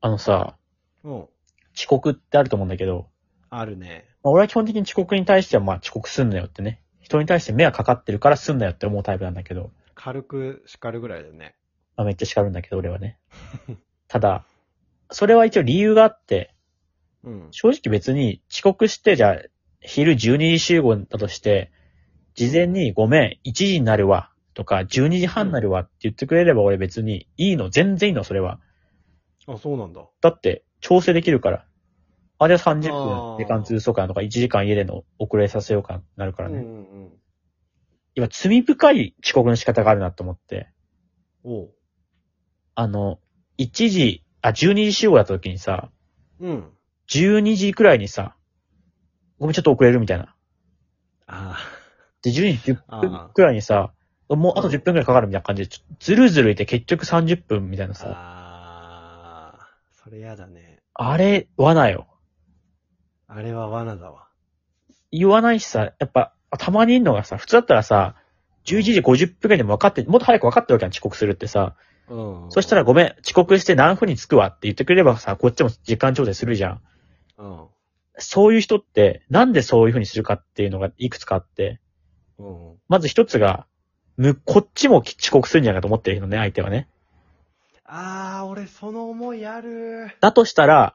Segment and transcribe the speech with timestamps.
[0.00, 0.56] あのさ、
[1.04, 1.12] うん。
[1.76, 3.08] 遅刻ってあると思うんだけど、
[3.50, 4.06] あるね。
[4.22, 6.82] まあ俺は基本的に遅刻に対してはまあ遅刻すんなよってね。
[7.00, 11.56] 人に対して目がかかってるからすんなよって思うタイプなんだけど、軽く叱るぐらいだね。
[11.96, 13.18] まあ、めっちゃ叱るんだけど俺はね。
[14.06, 14.44] ただ、
[15.10, 16.54] それは一応理由があって、
[17.24, 17.48] うん。
[17.50, 19.42] 正直別に遅刻して、じゃあ、
[19.80, 21.72] 昼12時集合だとして、
[22.34, 28.60] 事前にごめん、1時になるわ、とか、12時半になるわって言ってくれれば俺別にいいの、全然いいの、それは。
[29.48, 30.02] あ、そうなんだ。
[30.20, 31.66] だって、調整できるから。
[32.38, 36.58] あ、じゃあ30あー分時間潰そうかなとか、1時間家での遅れさせようかなるからね。
[36.58, 37.12] うんうんうん。
[38.14, 40.68] 今、罪深い遅刻の仕方があるなと思って。
[41.44, 41.70] おう。
[42.74, 43.18] あの、
[43.58, 45.90] 1時、あ、12時集合だった時にさ、
[46.40, 46.72] うん。
[47.08, 48.36] 12時くらいにさ、
[49.38, 50.34] ごめん、ちょっと遅れるみたいな。
[51.26, 51.58] あ
[52.22, 53.92] で、12時10あ分くらいにさ、
[54.28, 57.94] もうあと10分くらいかかるみたいな感じで、ちょずるずるいて結局30分みたいなあ。
[57.94, 58.37] さ。
[60.08, 60.78] それやだね。
[60.94, 62.06] あれ、罠よ。
[63.26, 64.28] あれは罠だわ。
[65.12, 68.14] 言わないしさ、やっぱ、たまにいんのがさ、普通だったらさ、
[68.64, 71.76] 11時50分くらいでも分かって、もっと早く分かってるわけやん、遅刻するってさ。
[72.08, 72.46] うん。
[72.48, 76.80] そしたらごめん、遅刻して何分に着くわって言ってくれればさ、こっちも時間調整するじゃん。
[77.36, 77.66] うん。
[78.16, 81.82] そういう人って、なんでそういう風にするかっていうのがいくつかあって、
[82.38, 82.76] うん。
[82.88, 83.66] まず一つが、
[84.16, 86.88] む、こっちも遅刻するんじゃないかと思ってるのね、相手はね。
[87.90, 90.14] ああ、俺その思いある。
[90.20, 90.94] だとしたら、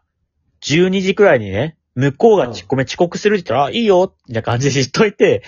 [0.62, 5.44] 12時くらいにね、向こうがち、ごめん遅刻するって言ったら、あ、いいよみたいな感じで言っといて、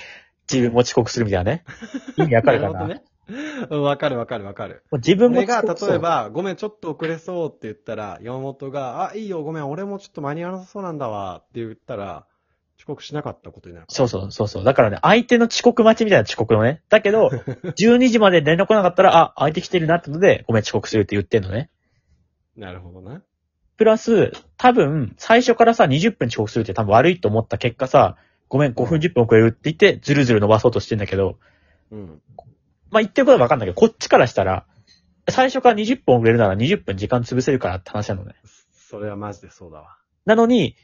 [0.51, 1.63] 自分も遅刻するみたいなね。
[2.17, 2.73] 意味わかるかな？
[2.73, 3.03] なるほどね。
[3.69, 4.83] うんわかるわかるわかる。
[4.91, 12.27] もう自分も俺が遅刻例えば、ごめんちょっと遅れそうって言ったら、山本が、あ、いいよごめん俺もちょっと間に合わなさそうなんだわって言ったら、
[12.77, 13.87] 遅刻しなかったことになる。
[13.89, 14.63] そうそうそうそう。
[14.63, 16.81] だからね、相手の遅刻待ちみたいな遅刻のね。
[16.89, 17.29] だけど、
[17.77, 21.69] 12時まで連絡来なかったら、あ、相手来てるなってので、ごめん遅刻するって言ってんのね。
[22.55, 23.21] なるほどな。
[23.77, 28.17] プラス、多分、最初からさ、20分遅刻するって多分悪いと思った結果さ、
[28.47, 31.39] ごめん5分10分遅れるって言って、ずるずる伸ばそうとしてんだけど、
[31.91, 32.21] うん。
[32.91, 34.65] まあ、言ってることはわかんないけど、こっちからしたら、
[35.29, 38.35] 最初から20分遅れるなら20分時間潰せるからって話なのね。
[38.71, 39.97] それはマジでそうだわ。
[40.25, 40.75] なのに、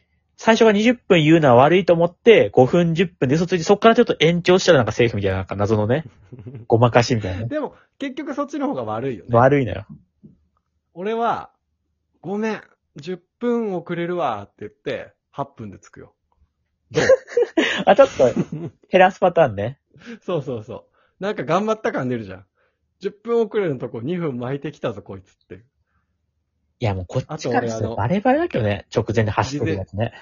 [0.43, 6.05] 最初が20分言うのは悪いと思って、5分10分で嘘ついて、そっからちょっと延長したらなんかセーフみたいな、なんか謎のね、
[6.65, 7.45] ごまかしみたいなね。
[7.45, 9.37] でも、結局そっちの方が悪いよね。
[9.37, 9.85] 悪いのよ。
[10.95, 11.51] 俺は、
[12.21, 12.63] ごめん、
[12.97, 16.15] 10分遅れるわって言って、8分で着くよ。
[17.85, 18.33] あ、ちょっと、
[18.89, 19.79] 減らすパターンね。
[20.25, 20.87] そうそうそ
[21.19, 21.23] う。
[21.23, 22.45] なんか頑張った感出るじゃん。
[23.03, 25.63] 10分遅れのとこ2分巻いてきたぞ、こいつって。
[26.81, 30.13] いや、もうこっちからしたあと俺あのらバレバレだけどね、直前で走ってくるやつね。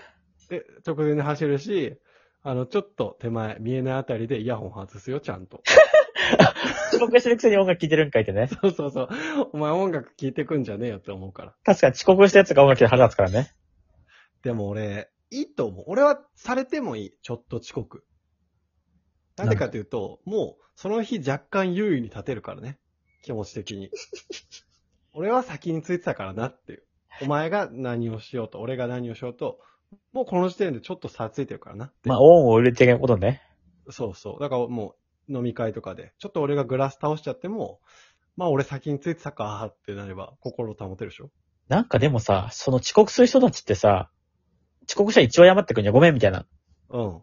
[0.49, 1.97] で、直前で走るし、
[2.43, 5.63] あの、ちょっと手前、見えないあたりでイヤホン外すよ、ちゃんと。
[6.91, 8.47] 遅刻してるくせに音楽聴いてるんかいってね。
[8.47, 9.09] そうそうそう。
[9.53, 11.55] お前音楽聴いてくんじゃねえよって思うから。
[11.63, 13.53] 確かに遅刻したやつが音楽で腹立つからね。
[14.43, 15.85] でも俺、いいと思う。
[15.87, 17.13] 俺はされてもいい。
[17.21, 18.03] ちょっと遅刻。
[19.37, 22.79] なんでかというと、もう、その日若干優位に立てるからね。
[23.21, 23.89] 気持ち的に。
[25.13, 26.83] 俺は先についてたからなっていう。
[27.21, 29.59] お前が何をしようと、俺が何をしようと、
[30.13, 33.41] もうこの時点でちょっと差ついてるからなってまあ、恩を売る的なことね。
[33.89, 34.39] そうそう。
[34.39, 34.95] だからも
[35.27, 37.79] う、飲み会とかで、ちょっと俺がグラス倒しちゃっても、
[38.37, 41.29] まあ俺先についてたかってなれば、心を保てるでしょ
[41.67, 44.09] なんかでもさ、その遅刻する人たちってさ、
[44.87, 45.93] 遅刻したら一応謝ってくるんじゃん。
[45.93, 46.45] ごめんみたいな。
[46.89, 47.21] うん。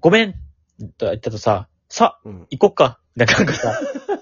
[0.00, 0.32] ごめん
[0.98, 2.46] と言ったとさ、さ、うん。
[2.50, 3.78] 行こっかなんかさ、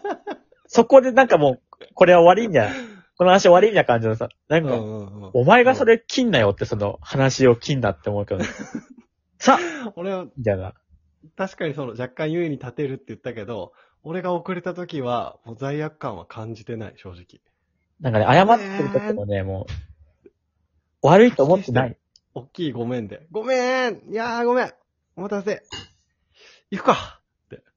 [0.67, 1.63] そこでなんかもう、
[1.95, 2.75] これは終わりみたいな。
[3.17, 4.75] この話終わりみたいな感じのさ、なんか。
[5.35, 8.45] お前がそれ切んなよってその話を切んなって思うけど、
[9.39, 9.59] さ、
[9.97, 10.75] 俺は、みたいな。
[11.37, 17.41] 確かにその若干優位に立てるって言ったけど、俺が遅れた時は、もう罪悪感は感じてない、正直。
[18.01, 19.67] なんかね、謝ってる時もね、も
[20.25, 20.27] う、
[21.03, 21.97] 悪いと思ってない。
[22.33, 23.27] 大きいごめんで。
[23.31, 24.73] ごめんいやーごめん
[25.17, 25.63] お待たせ
[26.71, 27.21] 行くか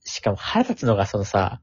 [0.05, 1.61] しかも腹立つのがそのさ、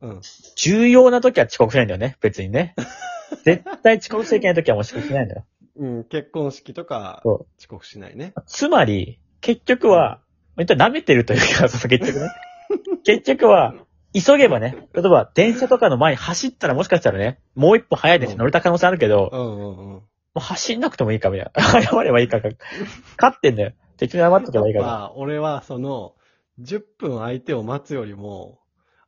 [0.00, 0.20] うん。
[0.56, 2.74] 重要な時は遅刻しないんだよね、別にね。
[3.44, 5.44] 絶対遅刻しちゃいけない時はもう遅刻しないんだよ。
[5.76, 8.32] うん、結婚式とか、そう遅刻しないね。
[8.46, 10.20] つまり、結局は、
[10.56, 12.30] 舐めてるというか、そう結局ね。
[13.04, 13.74] 結局は、
[14.12, 20.02] 急げばね、例えば電車とかの前に走ったらもしかしたらね、もう一歩早いです乗れた可能性あるけど、もうんうんうん。
[20.34, 21.82] う走んなくてもいいかみたいな。
[21.82, 22.48] 謝ればいいかか。
[23.20, 23.72] 勝ってんだよ。
[23.96, 24.86] 適当に謝っとけばいいから。
[24.86, 26.14] まあ、俺はその、
[26.60, 28.58] 10分相手を待つよりも、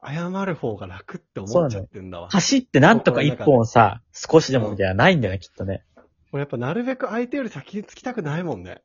[0.03, 2.31] 謝る方が楽って思っちゃってんだわ。
[2.31, 5.85] 走ってなんとか一本さ、少しでもみたいなないんだよね、きっとね。
[6.33, 8.83] 俺やっぱなるべく相手より先に着きたくないもんね。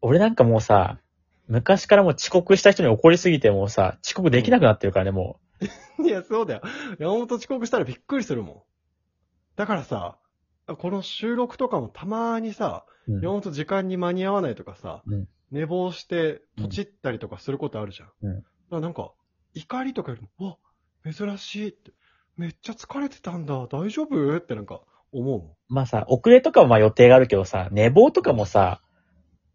[0.00, 0.98] 俺なんかもうさ、
[1.46, 5.40] 昔からもう遅刻した人に怒りすぎてもうさ、遅刻できなくなってるからね、も
[6.02, 6.62] いや、そうだよ。
[6.98, 8.62] 山本遅刻したらびっくりするもん。
[9.56, 10.18] だからさ、
[10.66, 18.10] この収録とかもたまにさ、うん山本時間に間に合わないとかさ、うん寝坊して、とちったりとかすることあるじゃん。
[18.22, 19.12] うんなんか、
[19.54, 20.58] 怒りとかよりも、
[21.04, 21.92] わ、珍しいって、
[22.36, 24.36] めっちゃ疲れてたんだ、大丈夫？
[24.36, 24.80] ってなんか、
[25.12, 25.50] 思うもん。
[25.68, 28.80] まあさ、遅れとかもまあ予定があるけどさ、寝坊とかもさ、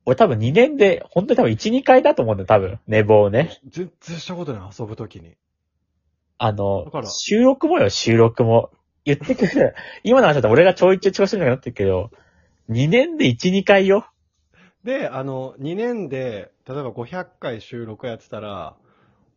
[0.06, 2.80] 俺多分2年で、本当に多分1、2回だと思うんだよ、多分。
[2.88, 3.60] 寝坊ね。
[3.68, 5.36] 全然したことない、遊ぶときに。
[6.38, 8.72] あの収録もよ、収録も。
[9.06, 9.76] 言ってくる。
[10.04, 12.12] 今の話だと俺がちょいちょい調子になってるけど、
[12.70, 14.08] 2年で1、2回よ。
[14.84, 18.76] で、あの、2年で、例えば500回収録やってたら、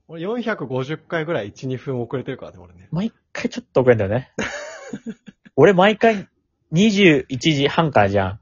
[0.09, 2.89] 俺450回ぐらい1、2分遅れてるからね、俺ね。
[2.91, 4.33] 毎回ちょっと遅れんだよね。
[5.57, 6.29] 俺毎回
[6.73, 8.41] 21時半からじゃん。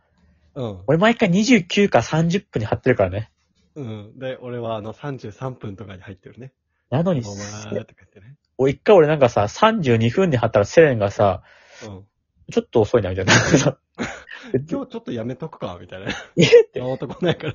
[0.54, 0.82] うん。
[0.86, 3.30] 俺毎回29か30分に貼ってるからね。
[3.74, 4.18] うん。
[4.18, 6.52] で、俺はあの33分とかに入ってるね。
[6.90, 8.36] なのに、お前ーとか言ってね。
[8.58, 11.42] 俺一回俺なんかさ、32分に貼ったらセレンがさ、
[11.86, 12.04] うん。
[12.50, 13.32] ちょっと遅いな、みたいな。
[13.32, 13.36] い
[14.52, 16.08] 今日ちょっとやめとくか、みたいな。
[16.36, 17.54] えって山本来ないから。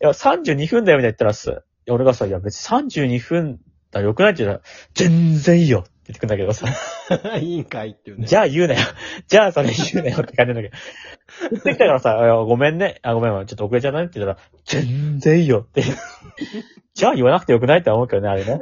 [0.00, 4.32] や、32分だよ、みたいな言ったらさ、俺がさ、いや別に32分だよくない？
[4.32, 6.66] って言ったら、全然いいよって言ってくんだけどさ、
[7.38, 8.26] いいんかいっていうね。
[8.26, 8.80] じゃあ言うなよ。
[9.28, 10.76] じゃあそれ言うなよって感じなんだけど。
[11.50, 13.00] 言ってきたからさ、いやごめんね。
[13.02, 15.82] あ、ごめん、ちょっと遅れちゃったねって言ったら、全然いいよって。
[16.94, 18.60] じゃあ言わなくてよくないって思うけどね、あれね。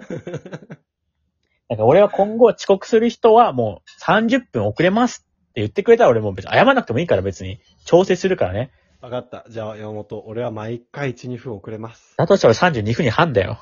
[1.69, 8.73] なんか俺は今後遅刻する人はもう30分遅れますって言ってくれたら俺も別に謝らなくてもいいから別に調整するからね。
[9.01, 9.47] わかった。
[9.49, 12.15] じゃあ山本、俺は毎回1、2分遅れます。
[12.19, 13.59] だとしたら32分に半だよ。